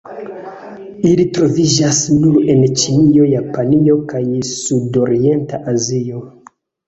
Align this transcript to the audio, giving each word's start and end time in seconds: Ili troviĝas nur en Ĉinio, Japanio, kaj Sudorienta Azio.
Ili 1.09 1.25
troviĝas 1.37 1.99
nur 2.23 2.39
en 2.53 2.63
Ĉinio, 2.83 3.27
Japanio, 3.33 3.99
kaj 4.15 4.23
Sudorienta 4.53 5.63
Azio. 5.75 6.25